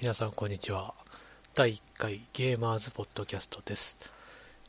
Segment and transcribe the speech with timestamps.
[0.00, 0.94] 皆さんこんにちは。
[1.54, 3.98] 第1回ゲーマーズポッドキャストです。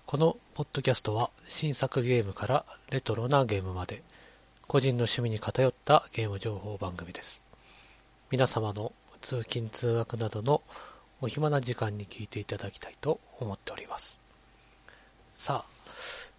[0.08, 4.02] このポッドキャストは新作ゲームからレトロなゲームまで
[4.68, 7.44] 個人の趣味に偏ったゲーム情報番組です。
[8.32, 8.92] 皆様の
[9.22, 10.64] 通勤通学などの
[11.22, 14.20] お暇な時間に聞いていただきたいと思っております。
[15.36, 15.90] さあ、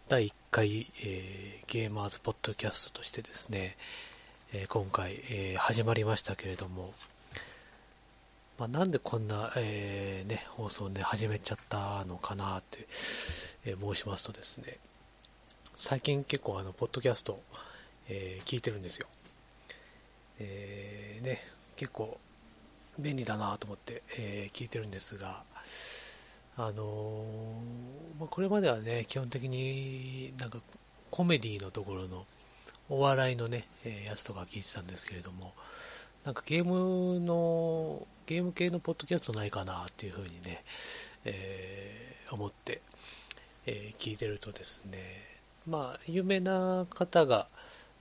[0.08, 3.76] 第1回、えーゲーマーズポッドキャストとしてですね、
[4.52, 6.92] えー今回、えー始まりましたけれども、
[8.60, 12.86] まあ、なんでこんな、えーね、放送をね、始めちゃったのかなって、
[13.64, 14.76] えー申しますとですね、
[15.78, 17.40] 最近結構あの、ポッドキャスト、
[18.10, 19.06] えー聞いてるんですよ。
[20.40, 21.40] えーね、
[21.76, 22.20] 結構
[22.98, 25.42] 便利だなと思って、え聞いてるんですが、
[26.58, 27.24] あの
[28.18, 30.58] まあ、これまではね、基本的になんか
[31.10, 32.26] コメディのところの
[32.90, 35.54] お笑いのね、えやつとか聞いてたんですけれども、
[36.24, 40.62] なんかゲームの、ゲーム系のポッドキャストないかなっていうふうにね、
[41.24, 42.80] えー思って、
[43.66, 44.98] えー聞いてるとですね、
[45.66, 47.48] まあ、有名な方が、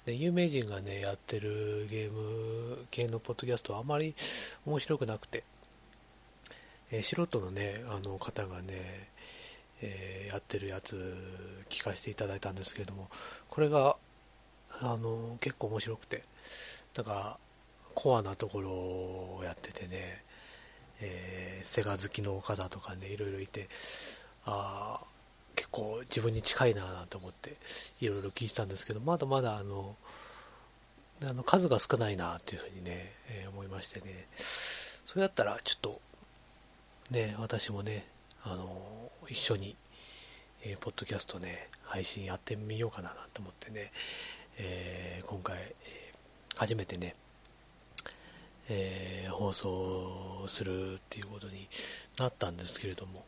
[0.05, 4.13] ね、有名人がね、やってるゲーム系のポッドキャストはあまり
[4.67, 5.43] 面白くなくて、
[6.91, 9.09] えー素人のね、あの方がね、
[9.81, 11.17] えーやってるやつ
[11.69, 13.09] 聞かせていただいたんですけれども、
[13.49, 13.95] これが、
[14.79, 16.21] あの、結構面白くて、
[16.95, 17.39] なんか、
[17.95, 20.23] コアなところをやっててね、
[21.01, 23.67] えーセガ好きの方とかね、いろいろいて、
[24.45, 25.01] あ
[25.55, 27.57] 結構自分に近いなぁと思って、
[27.99, 29.95] いろいろ聞いてたんですけど、まだまだあの、
[31.21, 36.01] あの数が少ないなっていうふうにね、えー思いましてね、それだったらちょっと、
[37.11, 38.05] ね、私もね、
[38.43, 39.75] あの、一緒に、
[40.63, 43.91] えーポッドキャストね、配信やってみようかなと思ってね、
[44.57, 45.57] えー今回、
[46.55, 47.15] 初めてね、
[48.69, 51.67] えー放送するっていうことに
[52.17, 53.23] なったんですけれども、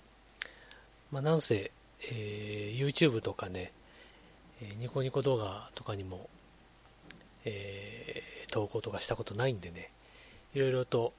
[1.11, 1.71] まあ、なんせ、
[2.11, 3.71] えー YouTube とかね、
[4.61, 6.29] えーニコニコ動画とかにも、
[7.45, 9.89] えー投稿とかしたことないんでね、
[10.53, 11.13] いろいろと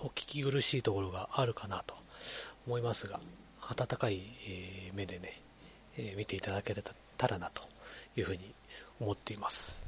[0.00, 1.94] お聞き苦しいところがあるかなと
[2.66, 3.20] 思いますが、
[3.62, 5.40] 温かい、え目でね、
[5.96, 6.74] え見ていただけ
[7.16, 7.62] たらなと
[8.16, 8.52] いうふうに
[9.00, 9.83] 思っています。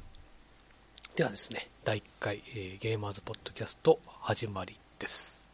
[1.17, 5.51] ではですね、第1回、えーゲーマーズポッドキャスト始まりです。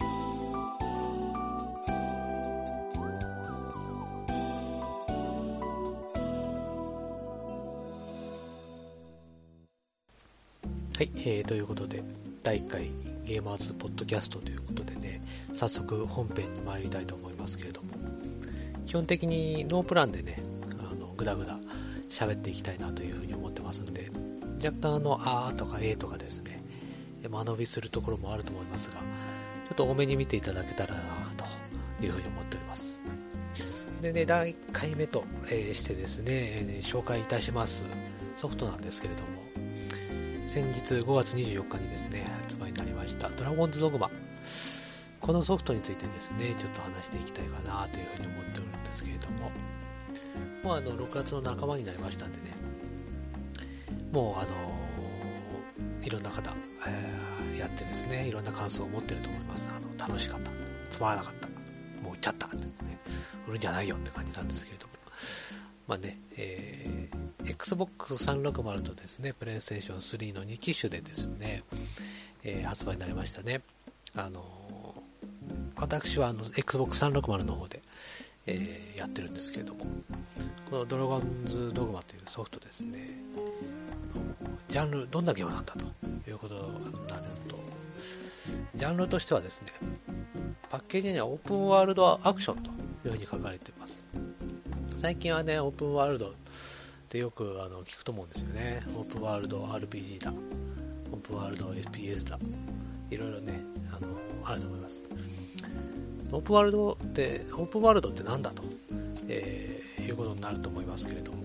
[0.00, 0.06] は
[11.02, 12.02] い、えーということで、
[12.42, 12.88] 第1回
[13.26, 15.20] ゲーマーズポッドキャストということでね、
[15.52, 17.88] 早速本編に参りたいと思いますけれども、
[18.86, 20.42] 基本的にノープランでね、
[20.80, 21.58] あのぐだぐだ
[22.08, 24.10] 喋っていきたいなというふうに思ってますんで、
[24.64, 26.62] 若干あの、あーとかえとかですね、
[27.28, 29.02] 間延びするところもあると思いますが、ちょ
[29.72, 31.00] っと多めに見ていただけたらな
[31.36, 31.44] と
[32.04, 33.00] いうふうに思っております。
[34.00, 37.82] でね、第1回目と、えしてですね、紹介いたします
[38.36, 39.48] ソフトなんですけれども、
[40.46, 44.10] 先日5月24日にですね、発売になりました、ドラゴンズドグマ。
[45.20, 49.50] このソフトについてですね、ちょっと話していきたいかなというふうに思っておるんですけれども、
[50.68, 52.54] もうあの、6月の半ばになりましたんでね、
[54.12, 54.48] もうあの
[56.04, 56.52] いろんな方、
[56.86, 59.66] えーやってですね、いろんな感想を持ってると思います。
[59.74, 60.50] あの、楽しかった、
[60.90, 61.48] つまらなかった、
[62.02, 62.52] もう売っちゃった、ね、
[63.48, 64.92] 売るんじゃないよって感じなんですけれども、
[65.88, 71.62] まあね、えー Xbox 360とですね、PlayStation 3の2機種でですね、
[72.44, 73.62] えー発売になりましたね。
[74.14, 74.44] あの
[75.76, 77.80] 私はあの Xbox 360の方で、
[78.46, 79.86] えーやってるんですけれども、
[80.70, 83.08] このドラゴンズドグマというソフトですね、
[84.68, 86.60] ジャンル、どんなゲームなんだということに
[87.06, 87.58] なると、
[88.74, 89.68] ジャンルとしてはですね、
[90.68, 92.72] パッケージにはオープンワールドアクションとい
[93.08, 94.04] うふうに書かれています。
[94.98, 96.32] 最近はね、オープンワールドっ
[97.08, 98.82] てよくあの聞くと思うんですよね。
[98.94, 100.34] オープンワールド RPG だ、
[101.12, 102.38] オープンワールド FPS だ、
[103.10, 103.58] いろいろね、
[103.90, 104.08] あの、
[104.44, 105.02] あると思います。
[106.30, 108.62] オープンワールドって、オープンワールドって何だと、
[109.28, 109.77] えー
[110.08, 111.38] いうことになると思いますけれども、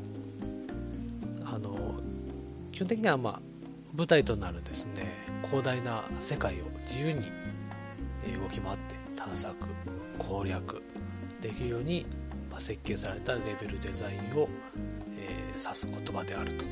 [1.45, 1.99] あの、
[2.71, 3.41] 基本的にはまあ、
[3.95, 5.13] 舞台となるですね、
[5.45, 7.21] 広大な世界を自由に
[8.39, 9.55] 動き回って探索、
[10.17, 10.81] 攻略
[11.41, 12.05] できるように、
[12.49, 14.49] まあ、設計されたレベルデザインを、
[15.17, 16.69] えー指す言葉であるという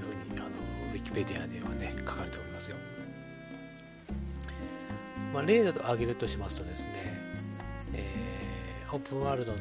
[0.00, 0.48] ふうにあの
[0.92, 2.76] ウィキペディアではね書かれておりますよ、
[5.32, 7.21] まあ、例を挙げるとしますとですね、
[8.92, 9.58] オープンワールドの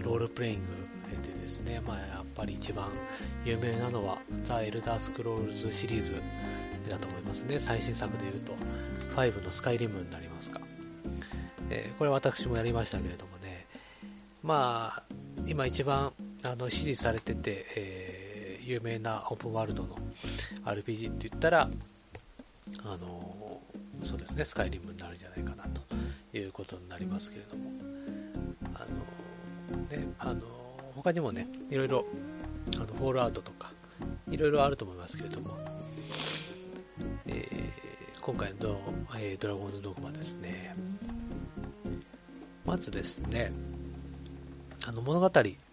[0.00, 0.88] ロールプレイング
[1.22, 2.88] でですね、まあ、やっぱり一番
[3.44, 6.14] 有名なのはザ・エルダースクロールズシリーズ
[6.88, 7.60] だと思いますね。
[7.60, 8.54] 最新作で言うと、
[9.14, 10.60] 5のスカイリムになりますか。
[11.70, 13.66] えー、これ私もやりましたけれどもね、
[14.42, 15.02] まあ、
[15.46, 16.12] 今一番
[16.44, 19.96] あの支持されてて、えー、有名なオープンワールドの
[20.64, 21.70] RPG って言ったら、
[22.84, 23.60] あの
[24.02, 25.82] そうですね、スカイリムになるんじゃないかなと
[26.36, 27.70] いうことになりますけれども、
[28.78, 28.86] あ
[29.72, 30.42] のね、あの
[30.94, 32.04] 他にもね、いろいろ、
[32.76, 33.72] あのフォールアウトとか、
[34.30, 35.56] いろいろあると思いますけれども、
[37.26, 38.78] えー、今回の、
[39.18, 40.74] えー、ドラゴンズドグマですね、
[42.64, 43.52] まずですね、
[44.86, 45.30] あの物語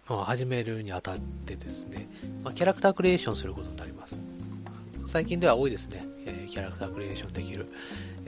[0.08, 2.08] を始めるにあたってですね、
[2.42, 4.18] まあ、キャラクタークリエーションすることになります。
[5.08, 7.66] 最近では多いですね、えー、キャラクタークリエーションできる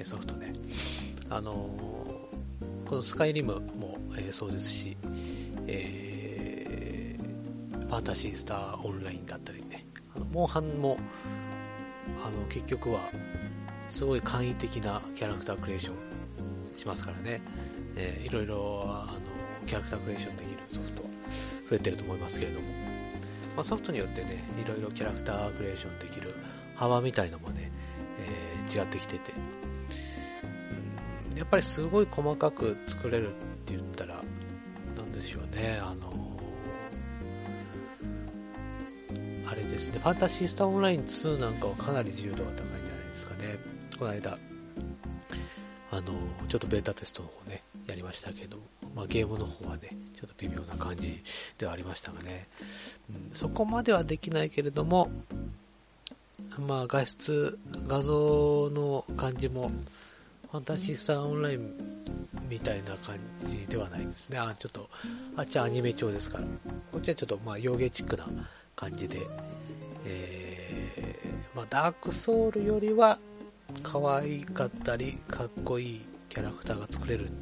[0.05, 0.53] ソフトね。
[1.29, 4.97] あのー、このスカイリムも、えー、そうですし、
[5.67, 10.99] えー、ファンタシースターオンラインだったりね、あのモンハンも、
[12.25, 13.01] あの、結局は、
[13.89, 17.41] すごい簡易的なキャラクタークリエーションしますからね、
[17.97, 19.21] えー、いろいろ、あの、
[19.67, 21.03] キャラクタークリエーションできるソフト
[21.71, 22.67] 増えてると思いますけれども、
[23.57, 26.35] まあ、ソフトによってね、いろいろキャラクタークリエーションできる
[26.75, 27.71] 幅みたいのもね、
[28.21, 29.33] えー、違ってきてて、
[31.37, 33.33] やっぱりすごい細かく作れる
[33.69, 34.15] って言ったら、
[34.97, 36.11] なんでしょうね、あの
[39.47, 43.59] あれですね、ファンタシースターオンライン2なんかはかなり自由度が高いんじゃないですかね。
[43.99, 44.39] この間、
[45.91, 46.03] あの、
[46.49, 48.57] ちょっとベータテストの方ね、やりましたけど、
[48.95, 51.23] まあ、ゲームの方はね、ちょっと微妙な感じ
[51.59, 52.47] ではありましたがね、
[53.11, 55.11] うん、そこまではできないけれども、
[56.67, 59.71] まあ、画質、画像の感じも、
[60.51, 61.99] ファンタシースターオンライン
[62.49, 64.39] みたいな感じではないですね。
[64.39, 64.89] あ、ちょっと、
[65.37, 66.45] あっちはアニメ調ですから。
[66.93, 68.27] こっちはちょっと、まあ、洋芸チックな
[68.77, 69.21] 感じで、
[70.05, 73.19] えー、まあ、ダークソウルよりは、
[73.83, 77.33] 可愛かったり、かっこいいキャラクターが作れるっ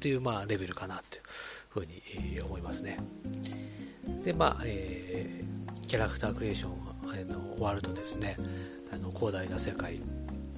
[0.00, 1.22] ていう、まあ、レベルかなという
[1.68, 2.98] ふうに、思いますね。
[4.24, 6.86] で、まあ、えー、キャラクタークリエーション
[7.24, 8.36] のワールドですね、
[8.92, 10.00] あの広大な世界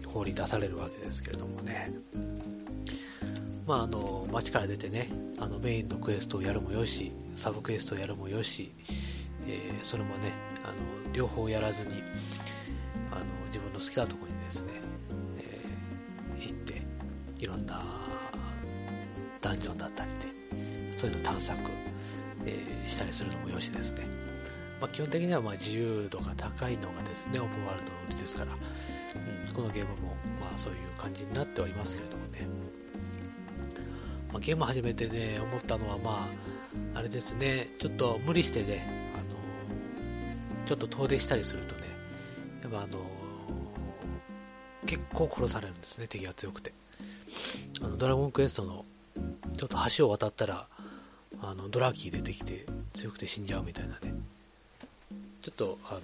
[0.07, 1.93] 放り出されるわけですけれどもね、
[3.69, 8.73] まあ、あの街から出てねあのメインのクエストをやるもよしサブクエストをやるもよし、
[9.47, 10.33] えー、それもね
[10.65, 12.03] あの両方やらずに
[13.13, 14.69] あの自分の好きなところにですね、
[15.37, 16.83] えー、行って
[17.39, 17.83] いろんな
[19.43, 21.61] ダンジョンだったりでそういうの探索、
[22.47, 24.07] えー、したりするのもよしですね。
[24.81, 32.47] まあ、基本的にはま自由度が高いのがですね、オープンワールドの売りですから、うん、このゲームもまあそういう感じになってはいますけれどもね、
[34.39, 36.29] まあ、ゲーム始めてね、思ったのはま
[36.95, 38.87] あ、あれですね、ちょっと無理してね、
[39.17, 39.37] あの
[40.65, 41.83] ちょっと遠出したりするとね、
[42.63, 43.01] やっぱあの
[44.87, 46.73] 結構殺されるんですね、敵が強くて。
[47.83, 48.85] あのドラゴンクエストの
[49.57, 50.69] ちょっと橋を渡ったら、
[51.43, 52.65] あのドラキー出てきて
[52.95, 54.15] 強くて死んじゃうみたいなね、
[55.43, 56.01] ちょっと、あの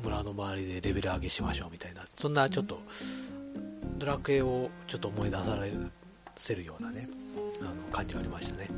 [0.00, 2.80] 村の周りでレベル上げしましょうみたいな、そんなちょっと、
[3.98, 5.90] ドラクエをちょっと思い出される
[6.36, 7.08] せるようなね、
[7.62, 8.68] あの感じがありましたね。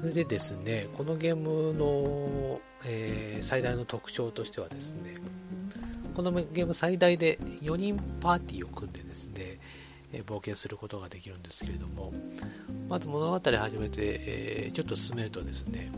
[0.00, 5.14] それでですね、このゲームの、えー、最大の特徴としてはですね、
[6.14, 9.58] このゲーム最大で4人パーティーを組んでですね、
[10.12, 12.12] えー、冒険することができるんですけれども、
[12.88, 15.90] まず物語始めて、えー、ちょっと進めるとですね、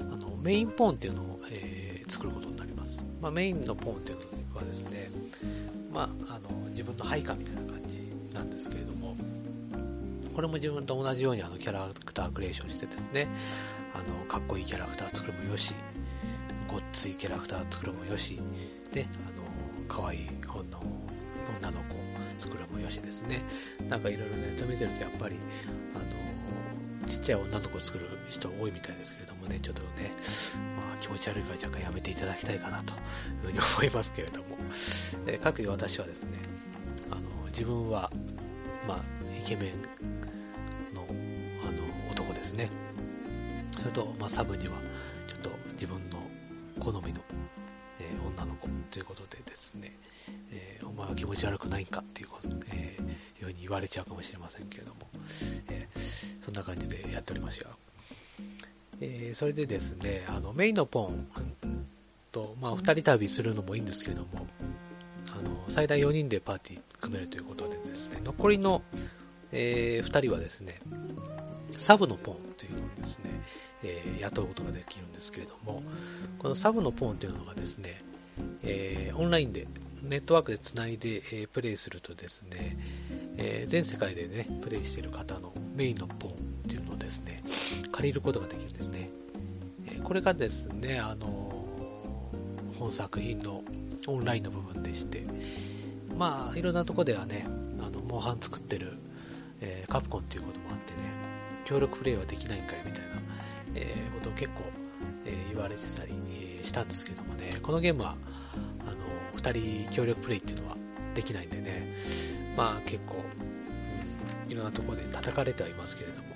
[0.00, 3.06] あのメインポーンっていうのを、え、作ることになります。
[3.20, 5.10] まあ、メインのポーンっていうのはですね、
[5.92, 9.16] まあ、あの自分の配下みたいな感じなんですけれども、
[10.34, 13.28] これも自分と同じようにあのキャラクタークリエーションしてですね、
[13.94, 15.74] あのかっこいいキャラクター作るもよし、
[16.68, 18.40] ごっついキャラクター作るもよし、
[18.92, 19.44] で、あの
[19.88, 20.82] 可愛い本の
[21.60, 21.94] 女の子
[22.38, 23.42] 作るもよしですね。
[23.88, 25.36] なんかいろいろネット見てるとやっぱり、
[25.94, 30.10] あのちっちゃい女の子作る人多いみたいですけれどもね、ちょっとね、
[30.76, 32.98] まあ気持ち悪いから若干やめていただきたいかなという
[33.42, 34.56] ふうに思いますけれども、
[35.26, 36.30] え各位私はですね、
[37.10, 38.10] あの自分は、
[38.88, 39.00] まあ、
[39.38, 39.72] イケメン
[43.94, 44.74] と、まあ、サブには、
[45.28, 46.18] ちょっと自分の
[46.80, 47.20] 好みの、
[48.00, 49.92] えー、女の子ということでですね、
[50.52, 55.08] えー、お前は気持ち悪くないんかっていうこと、えー、ように言われちゃうかもしれませんけれども、
[55.70, 55.88] え、
[56.40, 57.68] そんな感じでやっておりますよ。
[59.00, 61.28] え、それでですね、あのメインのポン
[62.32, 64.46] と、まあ、2人旅するのもいいんですけれども、
[65.32, 68.82] あの最大4人でパーティー組めるということでですね、残りの、
[69.52, 70.80] え、2人はですね、
[71.76, 73.30] サブのポンというのをですね、
[73.84, 75.82] えー、雇うことができるんですけれども、
[76.38, 78.02] このサブのポーンというのがですね、
[78.62, 79.66] えー、オンラインで、
[80.02, 82.76] ネットワークでつないで、えー、プレイするとですね、
[83.36, 86.36] え、全世界でね、プレイしている方のメインのポーンっ
[86.68, 87.42] ていうのをですね、
[87.90, 89.10] 借りることができるんですね。
[89.86, 91.54] えこれがですね、あの
[92.78, 93.62] 本作品の
[94.06, 95.24] オンラインの部分でして、
[96.18, 97.46] まあ、いろんなとこではね、
[97.80, 98.98] あの、モンハン作ってる、
[99.60, 100.98] え、カプコンっていうこともあってね、
[101.64, 103.14] 協力プレイはできないんかいみたいな、
[103.74, 104.62] えー、ことを結構、
[105.24, 108.16] えー、言われてたり、えー、したんですけどもね、このゲームは、
[108.80, 110.76] あの、2人協力プレイっていうのは
[111.14, 111.96] できないんでね、
[112.56, 113.16] まあ結構、
[114.46, 116.28] うん、いろんなところで叩かれてはいますけれども、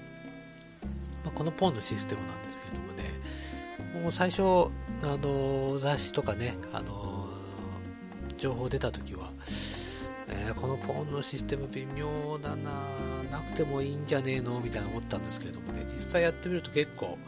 [1.24, 7.28] まあ、このポーンのシステムなんですけどもね、もう最初、あの、雑誌とかね、あの、
[8.36, 9.30] 情報出た時は、
[10.28, 12.72] えー、このポーンのシステム微妙だな
[13.30, 14.60] なくてもいいんじゃねえの？
[14.60, 17.18] みたいな思ったんですけれどもね、実際やってみると結構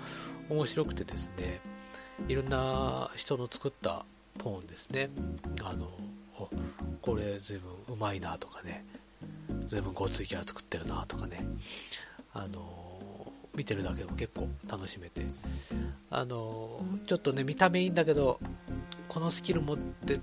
[0.48, 1.60] 面白くてですね、
[2.28, 4.04] いろんな人の作った
[4.38, 5.10] ポーンですね、
[5.62, 5.90] あの、
[7.02, 8.84] これ随分うまいなとかね、
[9.66, 11.46] 随分ごついキャラ作ってるなとかね、
[12.32, 15.22] あの、見てるだけでも結構楽しめて、
[16.10, 18.40] あの、ちょっとね、見た目いいんだけど、
[19.08, 20.20] このスキル持ってっ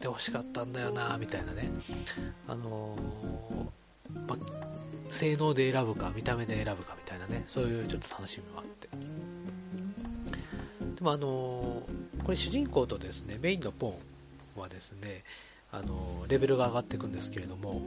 [0.00, 1.70] てほしかったんだよなみたいなね、
[2.48, 2.96] あの、
[4.28, 4.36] ま、
[5.10, 8.88] 性能で選ぶか見た目で選ぶかみたいなねそういうちょっと楽しみもあって。
[10.96, 11.82] でもあの、
[12.24, 13.98] これ主人公とですねメインのポ
[14.56, 15.24] ンはですね
[15.70, 17.82] あの、レベルが上がっていくんですけれども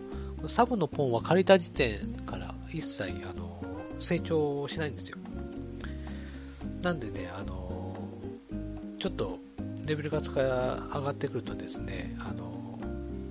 [0.48, 3.64] サブのポンは借りた時点から一切あの
[4.00, 5.18] 成長しないんですよ。
[6.82, 7.98] なんでねあの
[9.00, 9.40] ちょっと
[9.90, 12.80] レベルが使い上がってくるとですね、あの、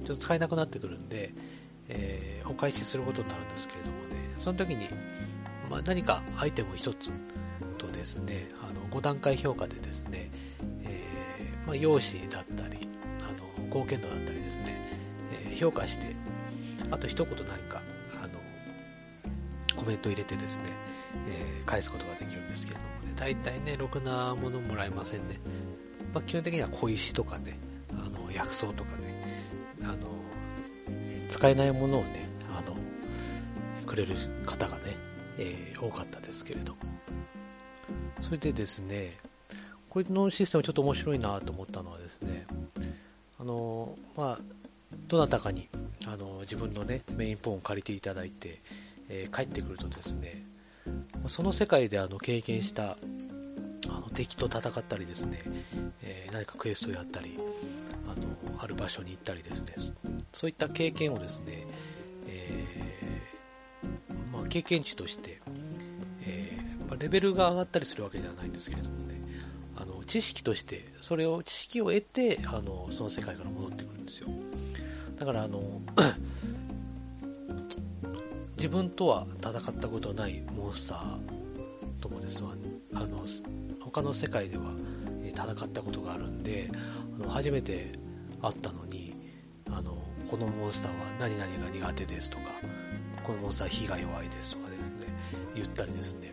[0.04, 1.32] ちょっと使えなくなってくるんで、
[1.88, 4.88] えー、お返しすることになるんですけれどもね、その時に、
[5.70, 7.10] まあ、何かアイテム1つ
[7.76, 10.30] とですね、あの5段階評価でですね、
[10.84, 12.88] えー、まあ、容姿だったり、
[13.20, 14.76] あの貢献度だったりですね、
[15.46, 16.14] えー、評価して、
[16.90, 17.82] あと一言何か、
[18.22, 18.38] あの、
[19.76, 20.64] コメント入れてですね、
[21.28, 25.38] え、返すことができるんですけれどもね、大体ね、ろくなものもらえませんね。
[26.14, 27.58] まあ、基本的には小石とかね、
[27.92, 29.07] あの薬草とかね、
[31.28, 32.76] 使えないものをね、あの
[33.86, 34.14] くれる
[34.46, 34.96] 方がね、
[35.38, 36.74] えー、多かったですけれど。
[38.20, 39.16] それでですね、
[39.88, 42.46] これのシステムちょっと面白いなと思ったのはですね、
[43.38, 44.38] あの、まあ、
[45.06, 45.68] どなたかに、
[46.06, 48.60] あの、自分のね、メインポーンを借りていただいて、
[49.08, 50.44] えー、帰ってくるとですね、
[51.28, 52.96] その世界であの経験したあ
[53.88, 55.42] の敵と戦ったりですね、
[56.02, 57.38] えー、何かクエストをやったり
[58.58, 59.74] ある場所に行ったりですね
[60.32, 61.66] そういった経験をですね、
[62.26, 65.38] えー、まあ、経験値として、
[66.26, 69.20] えー、レベルが上がったりするわけではないんですけれどもね
[69.76, 74.28] あの知識としてそれを知識を得てあのその世界から戻ってくるんですよ
[75.18, 75.80] だからあの
[78.56, 81.18] 自分とは戦ったことないモンスター
[82.00, 82.50] ともですわ
[82.94, 83.24] あの
[83.80, 84.72] 他の世界では
[85.24, 86.70] 戦ったことがあるんで
[87.20, 87.92] あの初めて
[88.42, 89.14] 会ったのに
[89.70, 89.96] あの
[90.30, 92.44] このモンスターは何々が苦手ですとか
[93.24, 95.06] このモンスター火が弱いですとかですね
[95.54, 96.32] 言ったりですね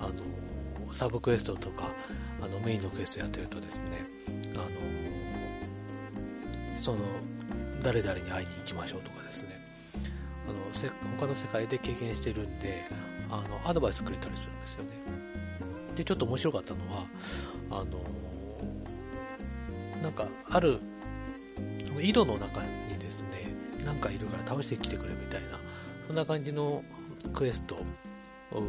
[0.00, 0.14] あの
[0.92, 1.90] サブクエストとか
[2.40, 4.06] あのメインのクエストやってるとですね
[4.54, 4.66] あの
[6.80, 6.98] その
[7.82, 9.60] 誰々に会いに行きましょうとかですね
[10.48, 10.58] あの
[11.18, 12.84] 他の世界で経験してるんで
[13.30, 14.90] あのアドバイスくれたりするんですよね。
[15.96, 17.06] で、ちょっと面白かったのは、
[17.70, 17.84] あの、
[20.02, 20.78] なんか、ある、
[21.96, 25.58] の井戸の中にですね、なんかいるから倒してきてくれみたいな、
[26.06, 26.84] そんな感じの
[27.32, 28.62] クエストを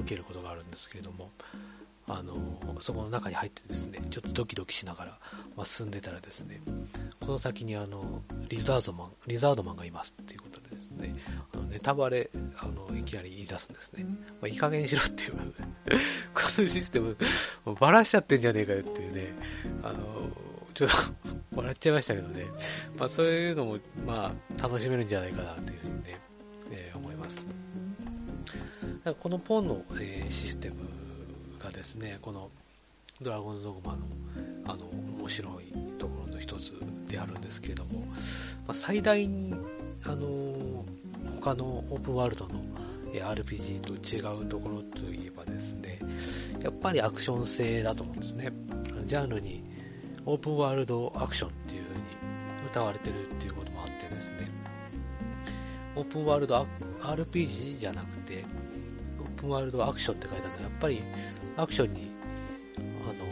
[0.00, 1.30] 受けることがあるんですけれども、
[2.06, 2.34] あの、
[2.80, 5.18] そこの中に入ってですね、ちょっとドキドキしながら、
[5.56, 6.60] まあ、進んでたらですね、
[7.20, 11.14] この先にあの、リザードマン、リザードマンがいますっていうことでですね、
[11.54, 12.28] あのネタバレ、
[12.58, 14.04] あの、いきなり言い出すんですね。
[14.04, 14.12] ま
[14.42, 15.32] あ、いい加減にしろっていう
[16.34, 17.16] このシステム、
[17.80, 19.32] バラしちゃってんじゃねえかよっていうね、
[19.82, 20.30] あの、
[20.74, 20.94] ちょっと
[21.54, 22.46] 笑っちゃいましたけどね、
[22.98, 26.18] まあそういうのも、まあ楽しめるんじゃないかなっていうふうにね、
[26.70, 27.44] えー、思います。
[29.20, 30.76] このポンの、えー、システム
[31.62, 32.50] がですね、この
[33.20, 33.98] ドラゴンズドグマの
[34.66, 34.86] あの
[35.18, 36.72] 面白いところの一つ
[37.06, 38.06] であるんですけれども、ま
[38.68, 39.54] あ、最大に、
[40.04, 40.84] あの
[41.40, 42.62] 他のオープンワールドの
[43.12, 45.98] RPG と違うところといえばですね、
[46.62, 48.52] やっぱりアクション性だと思うんですね。
[49.04, 49.63] ジャンルに
[50.26, 52.02] オープンワールドアクションっていう風に
[52.70, 54.48] 歌われてるっていうこともあってですね、
[55.96, 56.66] オープンワールド
[57.00, 58.44] RPG じゃなくて、
[59.20, 61.02] オープンワールドアクションって書いてあるのは、やっぱり
[61.56, 62.10] アクションに、
[62.78, 63.24] あの、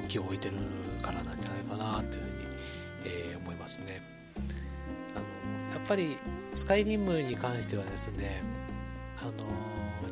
[0.00, 0.54] 重きを置いてる
[1.02, 2.46] からなんじゃないかなというふうに、
[3.04, 4.02] えー、思いますね。
[5.14, 6.16] あのやっぱり
[6.54, 8.42] スカイリムに関してはですね
[9.18, 9.32] あの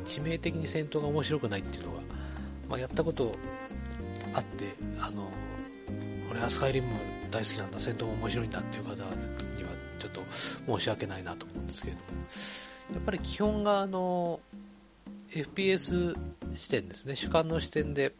[0.05, 1.99] 致命的に戦闘が面白くないっていうのが、
[2.69, 3.35] まあ、やったこと
[4.33, 5.29] あってあの
[6.35, 6.89] 俺はスカイリム
[7.31, 9.05] 大好きなんだ戦闘も面白いんだっていう方には
[9.99, 10.21] ちょっと
[10.77, 12.01] 申し訳ないなと思うんですけれど。
[12.01, 12.05] も
[12.93, 14.41] やっぱり基本があの
[15.29, 16.13] FPS
[16.57, 17.15] 視点ですね。
[17.15, 18.11] 主観の視点で、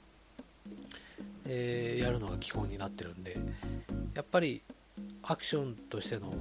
[1.45, 3.37] えー、やるのが基本になってるんで。
[4.13, 4.61] やっぱり
[5.23, 6.33] アクションとしての、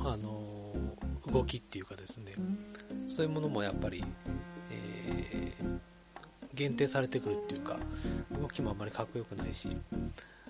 [0.00, 2.32] あのー、動きっていうかですね。
[3.06, 4.04] そういうものもやっぱり、
[4.72, 5.78] えー、
[6.52, 7.78] 限定されてくるっていうか
[8.40, 9.68] 動きもあまりかっこよくないし、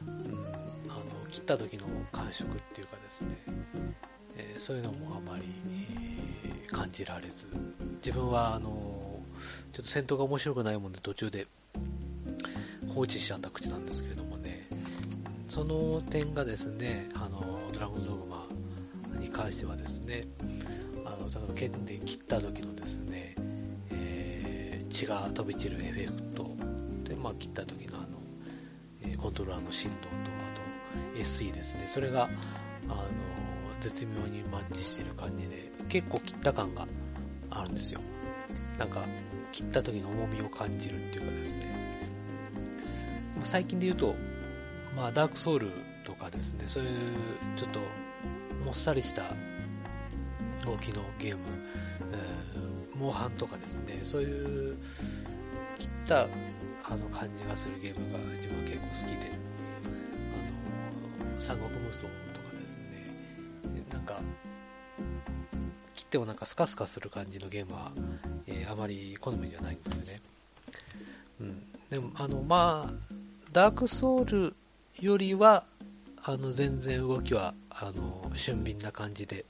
[0.06, 3.28] うん、あの切った時の感触っていうかですね、
[4.36, 5.44] えー、そういうのもあまり、
[5.94, 7.46] えー、感じられず。
[8.04, 8.68] 自分はあの
[9.72, 11.46] ちょっと戦闘が面白くないもんで途中で
[12.94, 14.66] 放置しちゃった口なんですけれどもね。
[15.48, 18.46] その点がですねあのドラゴンドグマ
[19.18, 20.22] に関してはですね
[21.04, 23.34] あの例えば剣で切った時のですね、
[23.90, 26.50] えー、血が飛び散るエフェクト
[27.08, 27.98] で、まあ、切った時の、
[29.22, 31.84] コントローラーの振動とあと SE ですね。
[31.86, 32.28] それがあ
[32.88, 33.06] の
[33.80, 36.86] 絶妙にマッチしてる感じで結構切った感が
[37.50, 38.00] あるんですよ。
[38.78, 39.04] なんか
[39.52, 41.92] 切った時の重みを感じるっていうかですね。
[43.44, 44.14] 最近で言うと、
[44.96, 45.70] まあ、ダークソウル
[46.04, 46.64] とかですね。
[46.66, 46.90] そういう
[47.56, 47.80] ちょっと
[48.64, 49.22] もっさりした
[50.64, 51.42] 動きのゲーム、
[52.12, 54.00] えー、モンハンとかですね。
[54.02, 54.76] そういう
[55.78, 56.26] 切った
[56.92, 59.30] あの感じがするゲームが自分は結構好きで
[61.24, 62.82] あの三国無双とかですね
[63.92, 64.20] なんか
[65.94, 67.92] 切ってもなんかスカスカする感じのゲームは
[68.46, 70.20] えー、あまり好みじゃないんですよね。
[71.40, 71.62] うん。
[71.90, 72.92] でも、あの、まあ、
[73.52, 74.54] ダークソウル
[75.00, 75.64] よりは、
[76.22, 79.44] あの、全然動きは、あの、俊敏な感じで、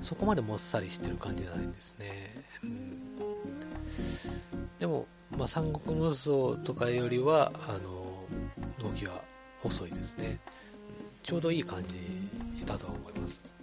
[0.00, 2.44] そこまでもっさりしてる感じじゃないんですね。
[2.62, 2.98] うん。
[4.78, 8.24] でも、まあ、三国無双とかよりは、あの、
[8.82, 9.22] 動きは
[9.62, 10.38] 遅いですね。
[11.22, 11.82] ちょうどいい感
[12.58, 13.54] じだと思います。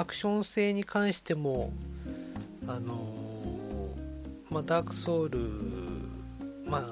[0.00, 1.74] アクション性に関しても、
[2.66, 2.96] あの、
[4.48, 5.38] まあ、ダークソウル、
[6.64, 6.82] まあ、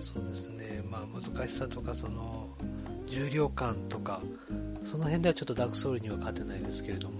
[0.00, 2.48] そうですね、まあ、難しさとか、その、
[3.06, 4.22] 重量感とか、
[4.84, 7.19] その辺ではちょっとダークソウルには勝てないですけれども、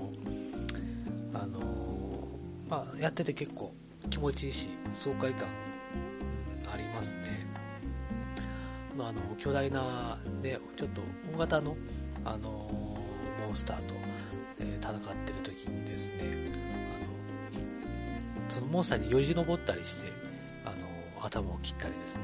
[3.01, 3.73] やってて結構
[4.11, 5.49] 気持ちいいし、爽快感
[6.71, 7.47] ありますね。
[8.99, 11.01] あの、巨大な、ね、ちょっと
[11.35, 11.77] 大型の、
[12.27, 13.95] あのモンスターと、
[14.59, 16.15] え戦ってる時にですね、
[17.55, 20.13] あの、そのモンスターによじ登ったりして、
[20.67, 22.23] あの、頭を切ったりですね、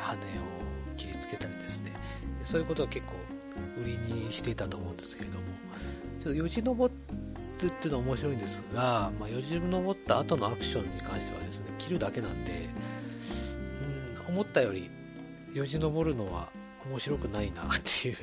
[0.00, 0.16] 羽を
[0.96, 1.92] 切りつけたりですね、
[2.42, 3.12] そういうことは結構
[3.80, 5.44] 売りにしていたと思うんですけれども、
[6.20, 6.90] ちょっとよじ登
[7.62, 12.68] るっていうのは面白いんですが、まあ、よじ登った後のアクションに関してはですね、切るだけなんで、
[14.26, 14.90] うん、思ったより
[15.52, 16.48] よじ登るのは
[16.88, 18.16] 面白くないなっていう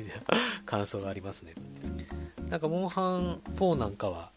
[0.65, 1.53] 感想がありますね。
[2.49, 4.31] なんか、モンハン4なんかは、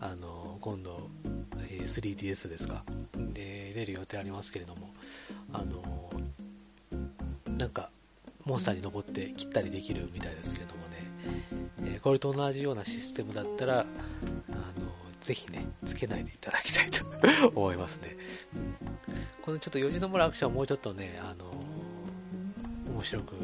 [0.00, 1.08] あの、今度、
[1.70, 4.90] え、3DS ですか、で、出る予定ありますけれども、
[5.52, 6.10] あの、
[7.58, 7.90] なんか、
[8.44, 11.55] モンスターに登って切ったりできるみたいですけれどもね、
[11.86, 13.86] えー、これと同じようなシステムだったら、あの、
[15.20, 17.04] ぜひね、つけないでいただきたいと
[17.54, 18.16] 思いますね。
[19.42, 21.52] このちょっと4時の村アクションはもうちょっとね、あの、
[22.92, 23.34] 面白く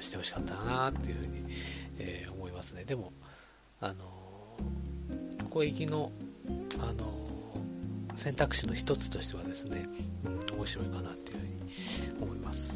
[0.00, 1.44] してほしかったなっていうふうに、
[1.98, 2.84] えー、思いますね。
[2.84, 3.12] でも、
[3.80, 4.56] あの
[5.50, 6.10] 攻撃の、
[6.78, 7.12] あの
[8.14, 9.86] 選択肢の一つとしてはですね、
[10.24, 12.72] うん、面白いかなっていうふうに思います。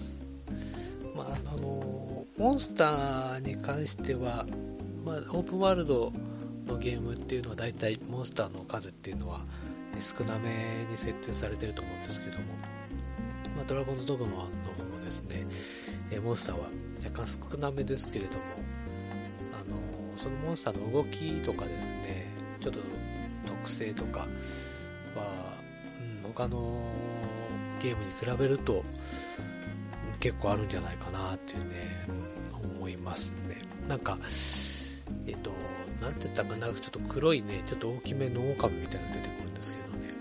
[1.14, 4.46] まあ、あのモンスターに関しては、
[5.06, 6.12] まあ、オープンワールド
[6.66, 9.42] のゲームっていうのは大体モンスターの数っていうのは
[10.00, 12.44] 少なめに設定されてると思うんですけども、
[13.54, 14.50] まあ、ドラゴンズドグマの方も
[15.04, 15.46] ですね、
[16.20, 16.66] モンスターは
[17.04, 18.40] 若干少なめですけれども、
[19.52, 19.76] あの
[20.16, 22.26] そのモンスターの動きとかですね、
[22.60, 22.80] ちょっと
[23.46, 24.26] 特性とかは、
[26.24, 26.80] うん、他の
[27.80, 28.82] ゲームに比べると
[30.18, 32.08] 結構あるんじゃないかなっていうね、
[32.76, 33.58] 思いますね。
[33.88, 34.18] なんか、
[35.26, 35.50] えっと、
[36.00, 40.14] なんて言ったかな、ちょっと黒いね、ちょっと大きめの狼みたいなの出てくるんですけどね、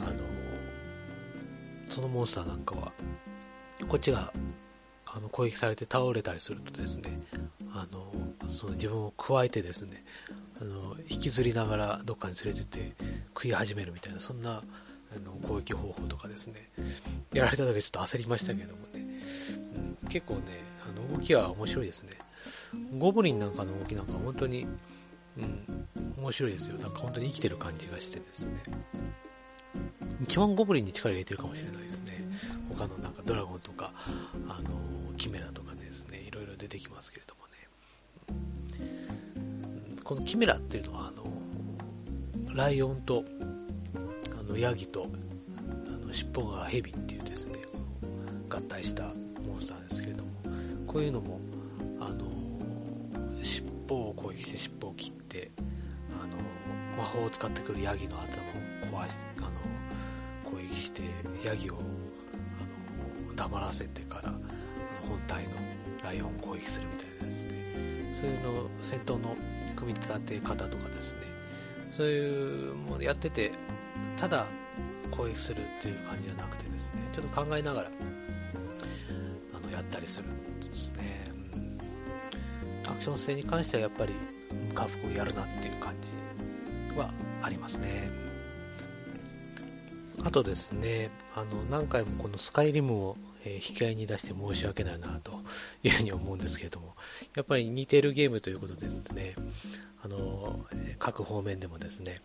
[0.00, 0.14] あの、
[1.88, 2.92] そのモンスターなんかは、
[3.88, 4.32] こっちが
[5.06, 7.18] あの攻撃されて倒れたりするとですね、
[7.72, 8.12] あの
[8.48, 10.04] その自分を加えてですね
[10.60, 12.92] あの引きずりながらどっかに連れてって
[13.28, 14.62] 食い始めるみたいなそんな
[15.12, 16.70] あの攻撃方法とかですね、
[17.32, 19.04] やられた時ちょっと焦りましたけどもね、
[20.02, 20.42] うん、結構ね、
[20.88, 22.10] あの動きは面白いですね。
[22.98, 24.66] ゴブリンなんかの動きなんか本当に、
[25.36, 25.86] うん、
[26.18, 26.78] 面白いですよ。
[26.78, 28.62] なんか本当に生きてる感じがしてですね。
[30.22, 32.24] 一番ゴブリンに力入れてるかもしれないですね。
[32.68, 33.92] 他のなんかドラゴンとか、
[34.48, 34.70] あの、
[35.16, 37.50] キメラとかですね、いろいろ出てきますけれどもね。
[40.04, 41.10] このキメラっていうのは、あ
[42.50, 43.24] の、ライオンと、
[44.38, 45.06] あの、ヤギと、
[45.86, 47.54] あの、尻尾がヘビっていうですね、
[48.48, 49.04] 合体した
[49.46, 50.30] モンスターですけれども、
[50.86, 51.40] こういうのも、
[52.00, 55.50] あの、尻尾を攻撃して尻尾を切って、
[56.10, 56.38] あの、
[56.96, 59.50] 魔法を使ってくるヤギの頭を壊し、あの、
[60.50, 61.02] 攻撃して、
[61.44, 61.78] ヤギを、あ
[63.28, 64.32] の、黙らせてから、
[65.06, 65.50] 本体の
[66.02, 69.36] ライオンを攻撃するみたいなですね、そういうの、戦闘の
[69.76, 71.20] 組み立て方とかですね、
[71.90, 73.52] そういうものやってて、
[74.16, 74.46] ただ
[75.10, 77.90] 攻撃するっていう感じじゃなくてですね、ちょっと考えながら、
[79.54, 81.29] あの、やったりするんですね。
[83.00, 84.12] アクション性に関してはやっぱり、
[84.74, 85.94] カフコやるなっていう感
[86.90, 87.10] じは
[87.40, 88.10] ありますね。
[90.22, 95.40] あとですね、あの、何回もこのスカイリムを、え、引き合いに出して申し訳ないなと
[95.82, 96.94] いうふうに思うんですけれども、
[97.34, 99.34] やっぱり似てるゲームということですね、
[100.04, 100.66] あの、
[100.98, 102.20] 各方面でもですね、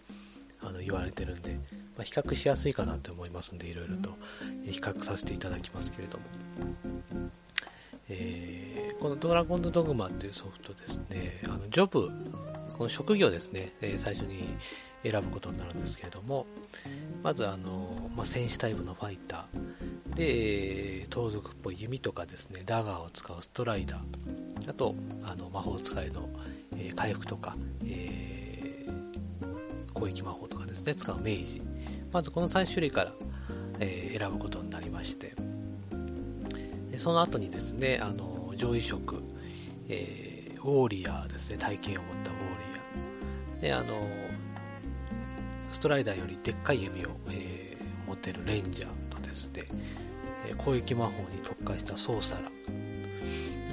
[0.59, 1.53] あの言われてるんで、
[1.95, 4.17] まあ、比較しやすいかなと思いますんで、いろいろと
[4.69, 6.25] 比較させていただきますけれども、
[8.09, 12.09] えー、このドラゴンズドグマっていうソフトですね、あのジョブ、
[12.77, 14.47] この職業ですね、えー、最初に
[15.03, 16.45] 選ぶことになるんですけれども、
[17.23, 26.29] まずあの、まあ、戦士タイプのファイター、で、盗賊っぽい弓とかですね、ダガーを使うストライダー、あと、あの魔法使いの、
[26.75, 28.85] えー、回復とか、え、
[29.93, 31.61] 攻撃魔法とかですね、使う明治。
[32.11, 33.13] まずこの3種類から、
[33.79, 35.35] え、選ぶことになりまして、
[36.97, 39.23] その後にですね、あの上位色、
[39.88, 42.79] えー、ウォーリアーですね、体験を持ったウォーリ
[43.60, 43.62] アー。
[43.62, 44.08] で、あの
[45.71, 49.63] ストライダーよりでっかい弓を、えー、持ってるレンジャーとですね、
[50.58, 52.51] 攻撃魔法に特化したソーサラ。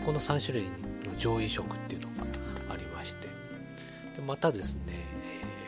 [0.04, 3.28] この3種類の上位色っていうのがありまして、
[4.16, 4.82] でまたですね、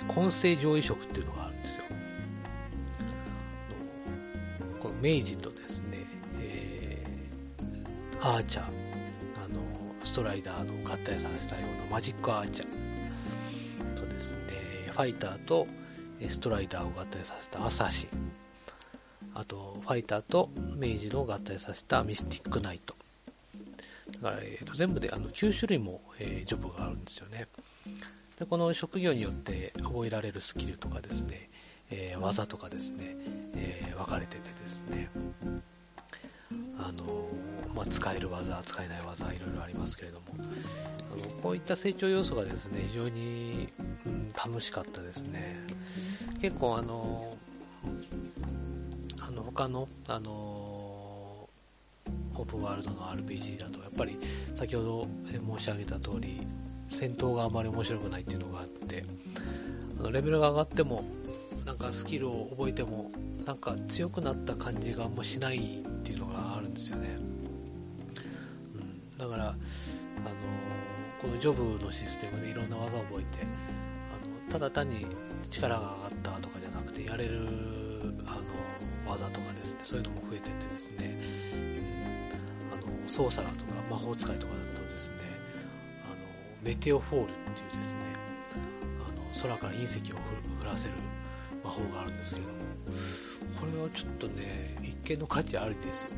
[0.00, 1.84] え、混成上位色っていうのがあるんですよ。
[4.80, 5.63] この明治とですね、えー、
[8.26, 9.60] アーチャー、あの、
[10.02, 14.00] ストライダーの合体させたようなマジックアーチャー。
[14.00, 14.38] とですね、
[14.90, 15.66] ファイターと
[16.30, 18.06] ストライダーを合体させたアサシ。
[18.06, 18.08] ン、
[19.34, 22.94] あと、ファイターと明治の合体させたミスティックナイト。
[24.22, 27.46] だから、えー、と全部であの9種類も、えー、ジョブがあるんですよね。
[28.38, 31.50] でこの職業によって覚えられるスキルとかですね、
[31.90, 33.16] えー、技とかですね、
[33.54, 35.10] えー、分かれててですね、
[36.86, 37.24] あの
[37.74, 43.68] まあ、使える技、使えない技、いろいろありますけれども、あのこういった成長要素がですね、非常に、
[44.06, 45.56] うん、楽しかったですね。
[46.40, 47.36] 結構あの、
[49.20, 54.18] あの他の、あのオープンワールドの RPG だと、やっぱり
[54.54, 55.08] 先ほど
[55.56, 56.46] 申し上げた通り、
[56.88, 59.04] 戦闘があまり面白くないっていうのがあって、
[59.98, 61.02] あのレベルが上がっても、
[61.66, 63.10] なんかスキルを覚えても、
[63.44, 65.84] なんか強くなった感じがあんましない
[66.74, 67.16] ですよね。
[68.74, 69.56] うん、だから、あの
[71.22, 75.06] このジョブのシステムでいろんな技を覚えて、あのただ単に
[75.48, 77.46] 力が上がったとかじゃなくて、やれる
[78.26, 81.18] あの技とかですね、そういうのも増えてってですね、
[81.54, 85.16] うん、あのソーサラーとか魔法使いとかだとですね、
[86.04, 86.16] あの
[86.62, 87.98] メテオフォールっていうですね、
[89.00, 90.16] あの空から隕石を
[90.60, 90.94] 降らせる
[91.62, 92.58] 魔法があるんですけれども、
[93.60, 96.10] これはちょっとね、一見の価値ありですよ。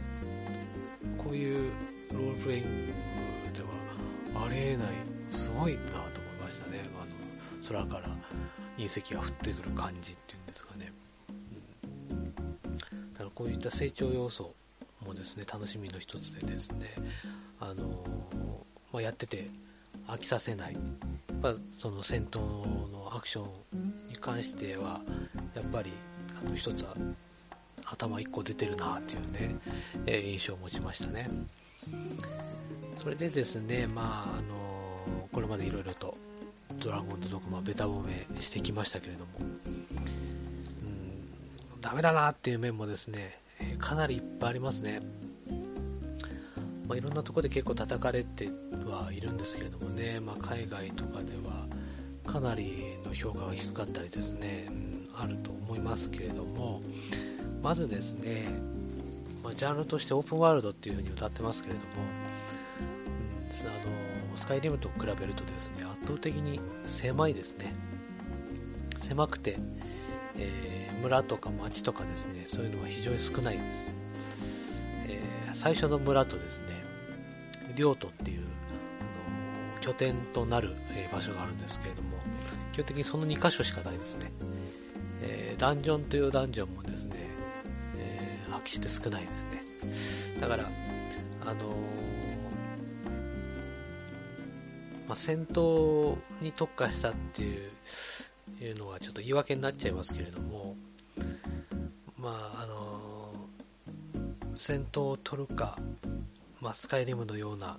[1.26, 1.72] こういう
[2.12, 2.68] ロールプレイング
[3.52, 4.86] ではありえない、
[5.28, 6.04] すごいなと思い
[6.44, 6.88] ましたね。
[6.94, 7.06] あの
[7.66, 8.16] 空から
[8.78, 10.92] 隕石が降ってくる感じっていうんですかね。
[12.10, 12.34] うん、
[13.12, 14.54] だからこういった成長要素
[15.04, 16.94] もですね、楽しみの一つでですね、
[17.58, 18.04] あの
[18.92, 19.48] まあ、やってて
[20.06, 20.76] 飽きさせない、
[21.42, 25.00] まあ、その戦闘のアクションに関しては、
[25.56, 25.90] やっぱり
[26.40, 26.94] あの一つは
[27.86, 29.56] 頭一個出てるなっていうね、
[30.06, 31.30] え、印象を持ちましたね。
[32.98, 36.16] それでですね、まあ、あのこれまでいろいろと
[36.80, 39.42] ドラゴンズドグマベタ褒めしてきましたけれども、う
[41.78, 45.00] ん、ダメだなっていう面もですね、え、かなりいっぱいありますね。
[46.88, 48.48] まあ、いろんなところで結構叩かれて
[48.84, 51.66] はいるんですけれどもね、まあ、海外とかでは
[52.24, 56.80] かなりの評価が低かったりですね、うん、あると思いますけれども、
[57.62, 58.48] まずですね、
[59.42, 61.98] まあ、ジャンルとしてオープンワールドっていうふうに歌ってますけれども、う
[63.64, 67.74] ん、あのスカイリムと比べるとですね、圧倒的に狭いですね。
[68.98, 69.58] 狭くて、
[70.36, 73.92] えー、村とか町とかですね、そういうのは非常に少ないです。
[75.08, 76.66] えー、最初の村とですね、
[77.76, 78.46] 領土っていう
[79.80, 82.18] 拠点となる、え場所があるんですけれども、
[82.72, 84.32] 基本的にその2箇所しかないですね。
[85.22, 86.82] えー、ダンジョンというダンジョンも
[88.80, 90.40] ですね、えー、白紙って少ないですね。
[90.40, 90.70] だから、
[91.42, 91.64] あのー、
[95.08, 97.70] まあ、戦闘に特化したっていう
[98.60, 100.76] いうのがちょっと言い訳になっちゃいますけれども、
[102.16, 105.78] まあ、あのー、戦闘を取るか、
[106.60, 107.78] まあ、スカイリムのような、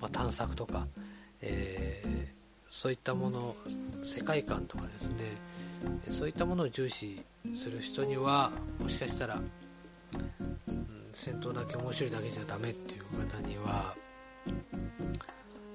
[0.00, 0.86] まあ、探索とか、
[1.40, 2.32] えー、
[2.68, 3.54] そういったもの、
[4.02, 5.16] 世界観とかですね、
[6.08, 7.22] そういったものを重視
[7.54, 9.40] する人には、もしかしたら、
[10.68, 13.94] うん、戦闘だけ面白いだけじゃダメっていう方には、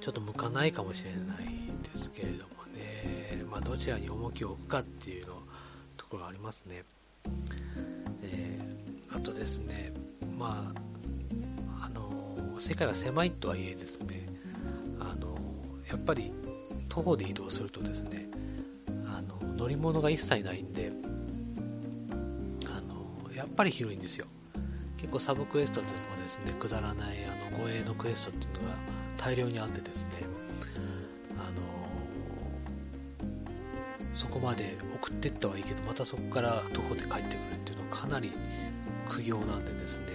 [0.02, 1.48] ちょっと向かないかもしれない
[1.94, 5.34] ですけれどもね、まあ、どちらに重きを置くかっていうの
[5.98, 6.84] ところがありますね。
[8.24, 9.94] えー、あとですね、
[10.38, 10.72] ま
[11.80, 14.28] あ、あの世界が狭いとはいえですね、
[15.00, 15.38] あの
[15.90, 16.32] やっぱり
[16.88, 18.28] 徒歩で移動するとですね、
[19.06, 20.92] あの乗り物が一切ないんで、
[23.56, 24.26] ぱり広いんですよ。
[24.98, 28.76] 結構サブクエストでもですね、くだらないあの護衛のクエストっていうのが
[29.18, 30.10] 大量にあってですね、
[31.38, 31.62] あの
[34.16, 37.30] そこまで送っていったはいいけど、またそこから徒歩で帰ってくるっ
[37.64, 38.32] ていうのはかなり
[39.08, 40.08] 苦行なんでですね、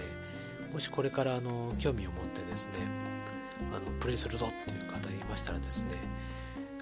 [0.71, 2.71] もしこれからあの興味を持ってですね、
[3.73, 5.87] あのプレイするぞっていう方いましたらですね、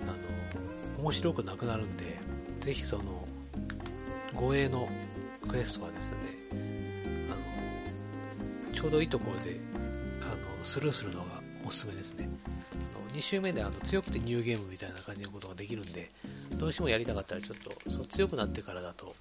[0.02, 0.14] あの
[1.02, 2.20] 面白くなくなるんで、
[2.60, 3.28] ぜひその
[4.36, 4.90] 護衛の
[5.48, 6.16] クエストはですね、
[8.84, 9.58] ちょうどいいところで
[10.24, 12.28] あのスルーするのがおすすめですね。
[12.94, 16.12] その2周目であの強くてニューゲームみたいな感じのことができるんで、
[16.58, 19.16] どうしてもやりたかったらちょっとそう強くなってからだと、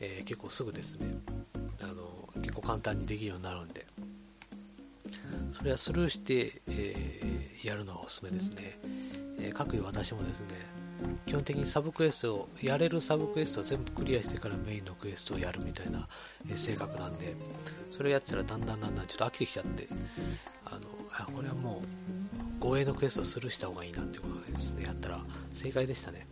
[0.00, 1.06] えー、結構すぐですね、
[1.82, 3.86] あの結構簡単にできるようになるんで、
[5.56, 8.78] それはスルーして、えー、やるのがおすすめですね。
[9.38, 10.46] えー、各位私もですね、
[11.26, 16.08] 基本的にサブクエストを、やれるサブクエストを全部クリアしてからメインのクエストをやるみたいな、
[16.50, 17.34] え性格なんで、
[17.90, 19.88] それをやってたらだんだんだんだんちょっと飽きてきちゃって、
[20.64, 20.80] あの、
[21.12, 21.82] あこれはも
[22.58, 25.20] う、護衛のクエストをスルーした方がいいなってことですね、やったら
[25.54, 26.26] 正解でしたね。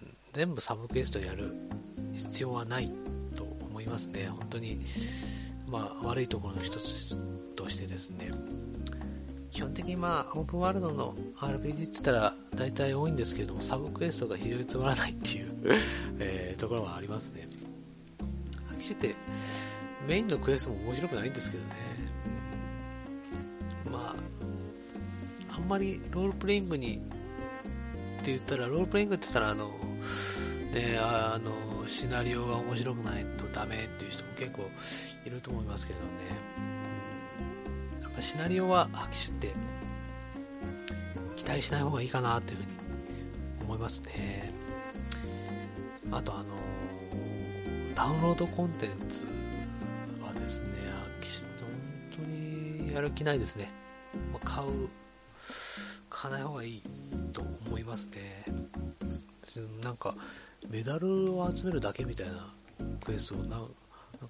[0.00, 1.54] うん、全部サブクエストやる
[2.14, 2.92] 必要はない
[3.34, 4.26] と思いますね。
[4.28, 4.84] 本当に、
[5.66, 7.16] まあ、悪いところの一つ
[7.56, 8.30] としてですね、
[9.52, 15.52] 基本的にまあ、オープンワールドの RPG って言ったら大体多いんですけれども、サブクエストが非常につまらないっていう
[16.18, 17.46] えー、ところはありますね。
[18.66, 19.20] はっきり言って、
[20.08, 21.70] メインのクエストも面白くないんですけどね。
[23.92, 24.16] ま
[25.50, 27.00] あ、あんまりロールプレイングにっ
[28.22, 29.68] て言ったら、ロールプレイングって言ったら、あの、
[30.72, 34.70] ね、あの、シナリオが面白くないとダメっていう人も結構
[35.26, 36.06] いると思いますけどね。
[38.20, 39.52] シナリオは拍手って
[41.36, 42.68] 期待しない方がいいかなというふうに
[43.62, 44.52] 思いますね。
[46.10, 46.44] あとあの
[47.94, 49.26] ダウンロードコンテンツ
[50.24, 51.70] はですね、拍手本
[52.16, 53.70] 当にやる気ないですね。
[54.32, 54.88] ま、買う、
[56.08, 56.82] 買わない方がいい
[57.32, 58.44] と思いますね。
[59.82, 60.14] なんか、
[60.68, 62.52] メダルを集めるだけみたいな
[63.04, 63.68] クエストな、なん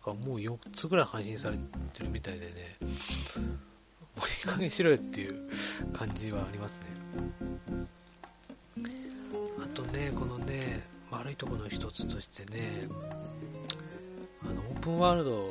[0.05, 1.57] かもう4つぐらい配信され
[1.93, 2.53] てるみたいでね、
[4.17, 5.49] もういい加減しろよっていう
[5.93, 6.87] 感じはありますね。
[9.63, 12.89] あとね、このね、悪いところの一つとしてね、
[14.43, 15.47] あの、オープンワールドの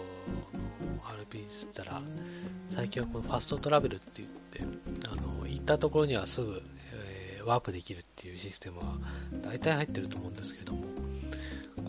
[1.03, 2.01] RPG って言ったら、
[2.69, 6.61] 最近はこのファストトラベルって言って、あの、行ったところにはすぐ、
[6.93, 8.97] えー、ワープできるっていうシステムは
[9.43, 10.83] 大体入ってると思うんですけれども、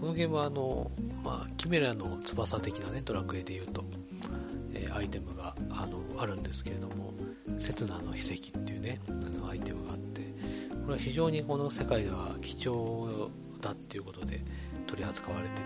[0.01, 0.91] このゲームはあの、
[1.23, 3.85] まあ、キメラの翼的なね、ドラクエで言うと、
[4.83, 7.15] えー、アイテムがあのあるんですけれども、
[7.59, 10.23] 刹那の秘跡っていうね、あのアイテムがあって、
[10.85, 14.41] これは非常にこの世界では貴重だっていうことで
[14.87, 15.63] 取り扱われてて、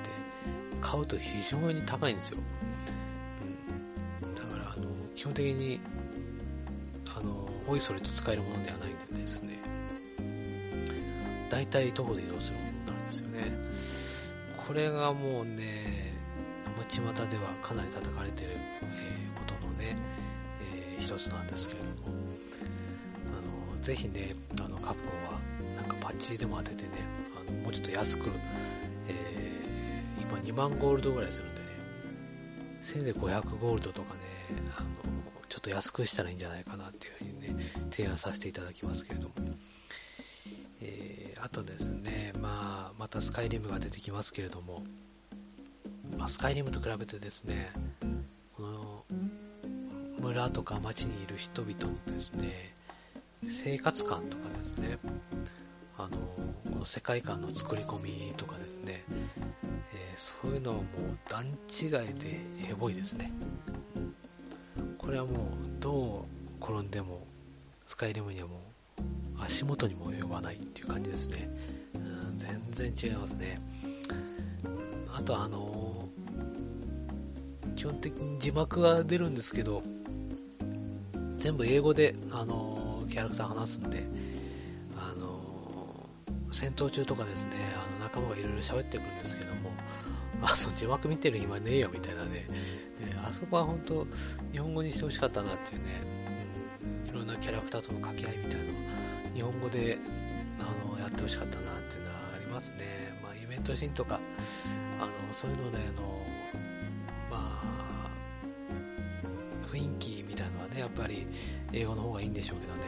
[0.80, 2.38] 買うと非常に高いんですよ。
[4.22, 5.80] うん、だから、あの、基本的に、
[7.16, 9.58] あの、おいそれと使えるものではないんでですね、
[11.50, 13.40] 大体徒歩で移動するものになるんですよね。
[14.66, 16.05] これがもうね、
[16.88, 19.96] 巷ではかなり叩かれてる、え、ことのね、
[20.72, 22.16] えー、一つなんですけれども、
[23.72, 25.40] あの、ぜひね、あの、カプコンは、
[25.76, 26.90] なんかパッチでも当ててね、
[27.38, 28.30] あのもうちょっと安く、
[29.08, 31.66] えまあ、2万ゴールドぐらいするんでね、
[32.82, 34.20] せいぜい500ゴールドとかね、
[34.76, 34.88] あの、
[35.48, 39.34] ちょっと安くしたらいいんじゃないかなっていうふうにね、提案させていただきますけれども。
[40.80, 44.84] えー、あとですね、まあ、またスカイリムが出てきますけれども、
[46.26, 47.70] あ、スカイリムと比べてですね、
[48.56, 49.04] この
[50.20, 51.74] 村とか町にいる人々
[52.06, 52.74] のですね、
[53.48, 54.98] 生活感とかですね、
[55.96, 56.18] あの、
[56.70, 59.04] この世界観の作り込みとかですね、
[59.94, 60.86] えー、そういうのはもう
[61.28, 63.32] 段違いでヘボいですね。
[64.98, 65.36] これはもう
[65.78, 66.26] ど
[66.60, 67.24] う転んでも
[67.86, 71.48] スカイリムにはもう足元にも及ばないっていう感じですね。
[71.94, 73.60] うん、全然違いますね。
[75.16, 75.85] あとあのー、
[77.76, 79.82] 基本的に字幕が出るんですけど、
[81.38, 84.04] 全部英語で、あのー、キャラクター話すんで、
[84.96, 89.70] あのー、戦闘中とかですね、あの仲間がいろいろ喋ってくるんですけども、
[90.42, 92.48] あの字幕見てる暇ねえよみたいなね、
[93.22, 94.06] あそこは本当、
[94.52, 96.00] 日本語にしてほしかったなっていうね、
[97.06, 98.72] いろんなキャラクターとの掛け合いみたいなの
[99.34, 99.98] 日本語で
[100.58, 103.20] あのやってほしかったなっていうのはありますね。
[103.22, 104.18] まあ、イベントシーンとか、
[104.98, 106.35] あのそういうのであの、
[110.96, 111.26] ぱり
[111.72, 112.80] 英語の方がいいんでしょうけどね、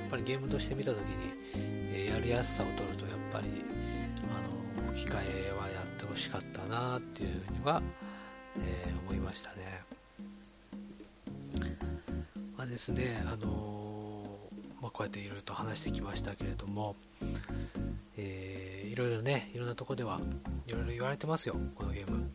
[0.00, 1.34] やっぱりゲームとして見たときに、
[1.94, 3.48] えやりやすさを取ると、やっぱり、
[4.28, 7.82] あの、機械はやってほしかったなっていうふうには、
[8.58, 9.82] えー、思いましたね。
[12.56, 14.38] まあですね、あの
[14.82, 16.96] まあ、こうやっていろいろと話してきましたけれども、
[18.16, 20.20] えー、いろいろね、いろんなとこでは
[20.66, 22.30] いろいろ言われてますよ、このゲーム。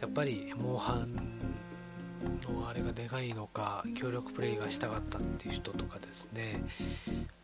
[0.00, 1.35] やっぱり、モンハン
[2.42, 6.62] のあれがでかいのか、協力プレイがしたかったっていう人とかですね、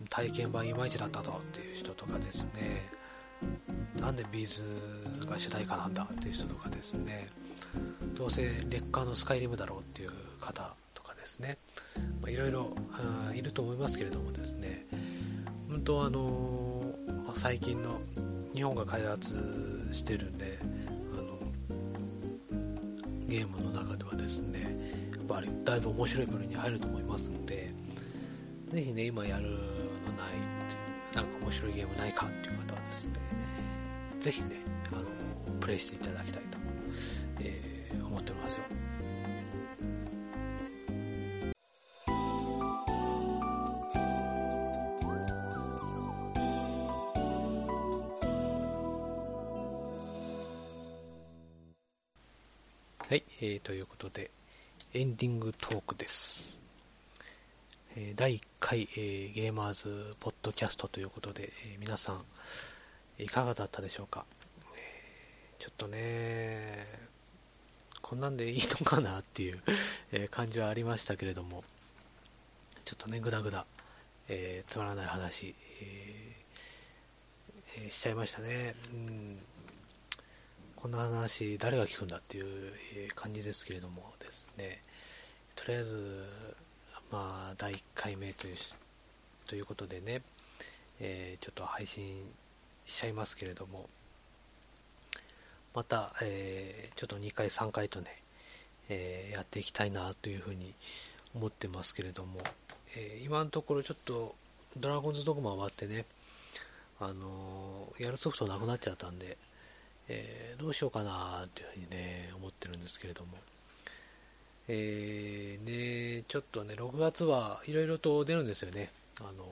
[0.08, 2.88] 体験版いまいちだったぞっていう人とかですね、
[4.00, 7.28] なんでビーズが主題歌なんだっていう人とかですね、
[8.14, 11.58] どうせ劣化のスカイリムだろうっていう方とかですね、
[12.26, 12.74] いろいろ
[13.34, 14.86] いると思いますけれどもですね、
[15.68, 18.00] 本当あのー、最近の
[18.54, 20.58] 日本が開発してるんで、
[23.32, 24.76] ゲームの中ではですね、
[25.16, 27.70] やっぱりだいぶ面白い部類に入ると思いますので、
[28.70, 29.62] ぜひね、今やるのないっ
[30.68, 30.78] てい
[31.14, 33.10] う、なんか面白いゲームないかっていう方はですね、
[34.20, 34.60] ぜひね、
[34.92, 36.41] あの、プレイしていただきたい。
[53.62, 54.30] ということで、
[54.92, 56.58] エンディングトークです。
[57.94, 62.24] えー、第1回、えー、ゲーマーズポッドキャストということで、えー、皆さん、
[63.22, 64.24] いかがだったでしょうか、
[64.74, 66.86] えー、ちょっとね、
[68.00, 69.62] こんなんでいいのかなっていう
[70.10, 71.62] え感じはありましたけれども、
[72.84, 73.64] ちょっとね、ぐだぐだ、
[74.28, 78.74] え、つまらない話、えー、しちゃいましたね。
[78.92, 79.38] うん
[80.82, 82.74] こんな話、誰が聞くんだっていう
[83.14, 84.82] 感じですけれどもですね、
[85.54, 86.26] とりあえず、
[87.12, 88.56] まあ、第1回目という
[89.46, 90.22] ということでね、
[90.98, 92.16] えー、ちょっと配信
[92.84, 93.88] しちゃいますけれども、
[95.72, 98.20] また、えー、ちょっと2回、3回とね、
[98.88, 100.74] えー、やっていきたいなというふうに
[101.36, 102.40] 思ってますけれども、
[102.96, 104.34] え、今のところちょっと
[104.76, 106.06] ドラゴンズドグマ終わってね、
[106.98, 109.38] あのやるソフトなくなっちゃったんで、
[110.08, 113.38] えどうしようかなというふうにね、思ってるんですけれども、
[114.68, 118.90] えー、ね、ちょっとね、6月はいろいろと出るんですよね。
[119.20, 119.44] あの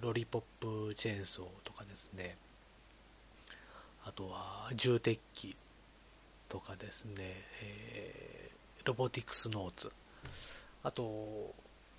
[0.00, 0.42] ロリポッ
[0.88, 2.36] プチェーンソーとかですね。
[4.04, 5.54] あとは重鉄器
[6.48, 7.14] とかですね、
[7.62, 9.92] えー、ロボティクスノーツ、
[10.82, 11.54] あと、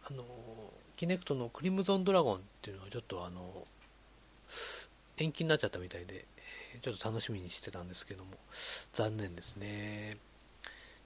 [0.05, 0.25] あの、
[0.97, 3.63] キネクトのクリムゾンドラゴンっていうのはちょっとあの、
[5.17, 6.25] 延期になっちゃったみたいで、
[6.81, 8.31] ちょっと楽しみにしてたんですけども、
[8.93, 10.17] 残念ですね。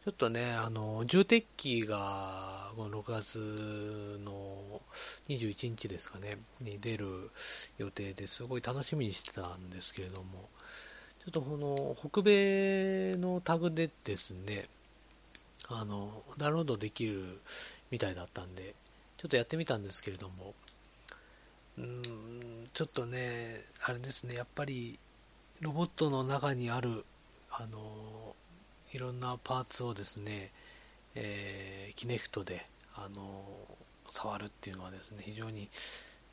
[0.06, 4.82] ちょっとね、あの、重鉄器が、この6月の
[5.28, 7.30] 21日ですかね、に出る
[7.78, 8.46] 予定です。
[8.46, 10.50] ごい楽しみにしてたんですけれども、
[11.26, 14.70] ちょっとこの北米のタグでですね、
[15.68, 17.42] あの、ダウンロードできる
[17.92, 18.76] みたいだったんで、
[19.18, 20.54] ちょっとやってみたんですけれども、
[21.78, 24.98] うーん、ちょっとね、あれですね、やっぱり、
[25.62, 27.04] ロボットの中にある、
[27.50, 28.36] あの、
[28.94, 30.52] いろんなパーツをですね、
[31.16, 33.44] えー、キネクトで、あの、
[34.10, 35.68] 触るっていうのはですね、非常に、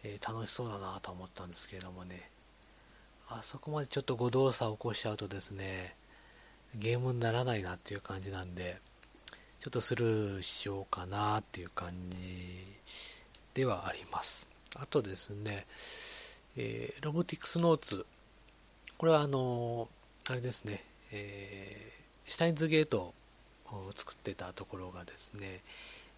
[0.03, 2.29] えー、楽しそうだなと思ったんですけれどもね、
[3.31, 5.97] あそこまでちょっと誤動作を起こしちゃうとですね、
[6.75, 8.77] ゲームにならないなっていう感じなんで、
[9.61, 12.67] ちょっとスルーしようかなっていう感じ
[13.55, 14.47] ではあります。
[14.77, 15.67] あとですね、
[16.59, 18.05] えー、ロボティクスノーツ。
[18.99, 19.89] これはあの、
[20.29, 20.83] あれですね、
[21.13, 23.13] えー、シュタインズゲート
[23.67, 25.61] を作ってたところがですね、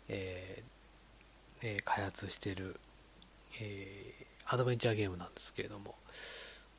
[0.08, 0.76] えー
[1.62, 2.76] えー、開発している、
[3.60, 5.94] えー、アドベンチャーゲームなんですけれども、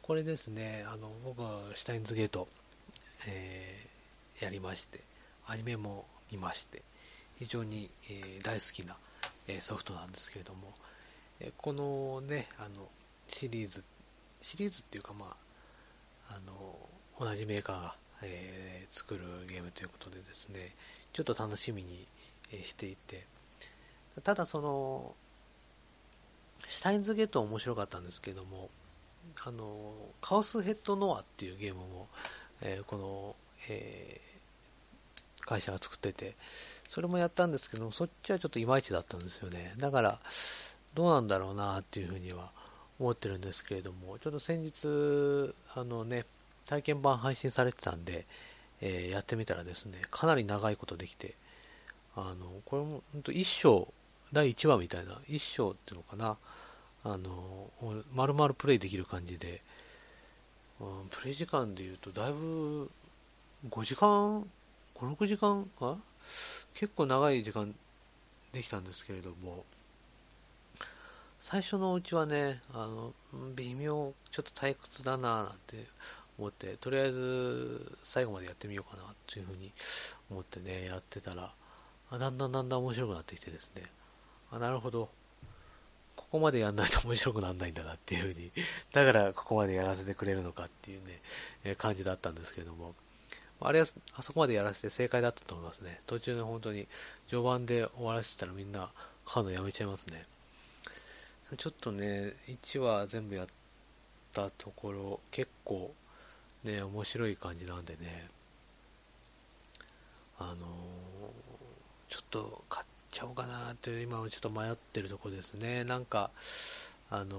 [0.03, 2.47] これですね、あの僕はシュタインズゲート、
[3.27, 4.99] えー、やりまして、
[5.47, 6.83] アニメも見まして、
[7.39, 8.95] 非常に、えー、大好きな、
[9.47, 10.73] えー、ソフトなんですけれども、
[11.39, 12.87] えー、このね、あの、
[13.27, 13.83] シリーズ、
[14.41, 15.46] シリーズっていうかまあ、
[16.29, 16.77] あの、
[17.19, 20.73] 同じメーカーが、えー、作るゲームということでですね、
[21.13, 22.07] ちょっと楽しみに、
[22.63, 23.25] していて、
[24.23, 25.15] ただその、
[26.69, 28.69] シュタインズゲート面白かったんですけども、
[29.43, 32.07] あの、カオスヘッドノアっていうゲームも、
[32.61, 33.35] えー、この、
[33.69, 36.35] えー、会社が作ってて、
[36.89, 39.73] それもやったんですけど、そっちはちょっといまいちだったんですよね。
[39.77, 40.19] だから、
[40.93, 42.51] どうなんだろうなっていうふうには
[42.99, 46.25] 思ってるんですけれども、ちょっと先日、あのね、
[46.65, 48.25] 体験版配信されてたんで、
[48.81, 51.35] えー、やってみたらですね、かなり長いことできて、
[52.15, 53.93] あの、これも、ほんと一章、
[54.33, 56.37] 第1話みたいな、一章っていうのかな、
[57.03, 57.69] あの、
[58.13, 59.61] 丸々プレイできる感じで、
[60.79, 62.89] うん、プレイ時間で言うと、だいぶ、
[63.69, 64.41] 5時間、
[64.95, 65.97] 5、6時間か？
[66.73, 67.73] 結構長い時間
[68.51, 69.63] できたんですけれども、
[71.49, 73.13] 最初のうちはね、あの、
[73.55, 75.85] 微妙、ちょっと退屈だななんて
[76.37, 79.71] 思って、とりあえず最後までやってみようかなというふうに
[80.29, 81.53] 思ってね、やってたら、
[82.11, 83.83] だんだんだんだん面白くなってきてですね、
[84.51, 85.07] あ、なるほど、
[86.17, 88.51] ここまでやんないと面白くならないんだなっていうふうに、
[88.91, 91.21] だからここまでやらせてくれるのかっていうね、
[91.63, 92.93] え感じだったんですけども、
[93.61, 93.87] あれは、
[94.17, 96.01] あそこまでやらせて正解だったと思いますね。
[96.07, 96.89] 途中で本当に
[97.29, 98.89] 序盤で終わらせたらみんな
[99.25, 100.25] 買うのやめちゃいますね。
[101.55, 103.47] ちょっとね、1話全部やっ
[104.33, 105.93] たところ、結構
[106.65, 108.27] ね、面白い感じなんでね、
[110.39, 110.57] あのー、
[112.13, 115.85] ちょっと買っちゃおうかなって今はちょっと迷ってるとこですね。
[115.85, 116.31] なんか、
[117.09, 117.37] あの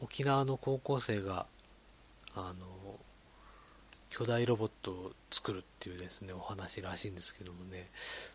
[0.00, 1.46] ー、沖縄の高校生が、
[2.36, 2.54] あのー、
[4.16, 7.88] 巨大ロボットを作るっていうですね、お話らしいんですけどもね、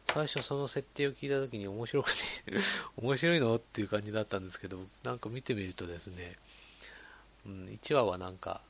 [0.08, 2.18] 最初その設定を聞いた時に面白くて
[3.02, 6.36] 面白いのっていう感じだったんですけど、なんか見てみるとですね、
[7.46, 8.62] うん、1話はなんか、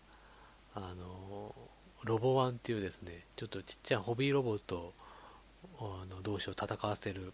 [0.76, 1.56] あの、
[2.04, 4.94] ロボワンっていうですね、ちょっとちっちゃいホビーロボット
[5.80, 7.34] あの同士を戦わせる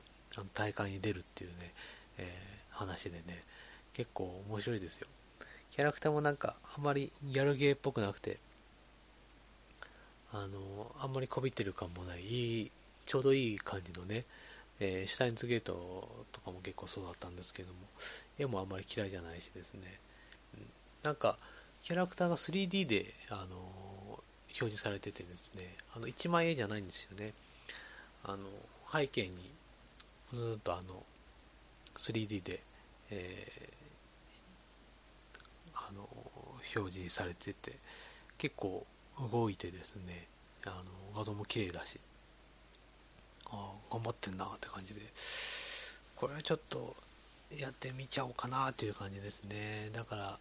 [0.54, 1.74] 大会に出るっていうね、
[2.18, 3.44] えー、話でね、
[3.92, 5.08] 結構面白いですよ。
[5.72, 8.40] キャラクターもなんか、あんまりギャルゲーっぽくなくて、
[10.36, 12.72] あの、あんまりこびてる感もない、いい、
[13.06, 14.26] ちょうどいい感じのね、
[14.80, 17.80] えー、シュタインズゲートとかも結構そうだったんですけども、
[18.38, 20.00] 絵もあんまり嫌いじゃないしですね、
[21.04, 21.38] なんか、
[21.84, 23.58] キャラクターが 3D で、あの
[24.60, 27.34] 表示されててですね、あの、1枚絵じゃないんですよね。
[28.28, 28.38] あの
[28.92, 29.52] 背景に
[30.34, 31.04] ずっとあの
[31.96, 32.60] 3D で、
[33.12, 36.10] えー、あの
[36.76, 37.74] 表示されてて
[38.40, 38.86] 結構
[39.32, 40.28] 動いてですね
[40.66, 40.84] あの
[41.18, 42.00] 画像も綺麗だし
[43.46, 45.02] ああ頑張ってんなって感じで
[46.16, 46.96] これはちょっと
[47.58, 49.90] やってみちゃおうかなという感じですね。
[49.94, 50.40] だから、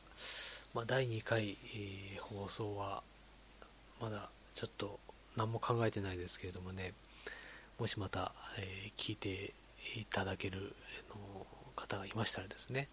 [0.72, 3.03] まあ、第2回、えー、放送は
[4.01, 4.99] まだちょっと
[5.37, 6.93] 何も考えてないですけれどもね
[7.79, 9.53] もしまた、えー、聞いて
[9.97, 10.75] いただける
[11.11, 11.47] の
[11.77, 12.89] 方がいましたらですね、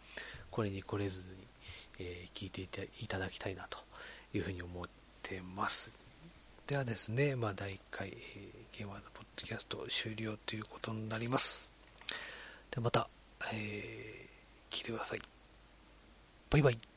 [0.50, 1.26] これに来れずに、
[2.00, 3.78] えー、聞いていただきたいなと
[4.34, 5.92] いうふうに思っててます。
[6.68, 11.70] ではですね、まあ、第1回、えー、ゲーマーズポッドキャスト終了ということになります。
[12.70, 13.08] ではまた、
[13.52, 15.22] えー、聞いてください。
[16.50, 16.91] バイバイ。